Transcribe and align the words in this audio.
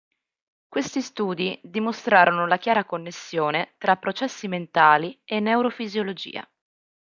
Questi 0.67 0.99
studi 0.99 1.59
dimostrarono 1.63 2.47
la 2.47 2.57
chiara 2.57 2.85
connessione 2.85 3.75
tra 3.77 3.97
processi 3.97 4.47
mentali 4.47 5.21
e 5.25 5.39
neurofisiologia. 5.39 6.43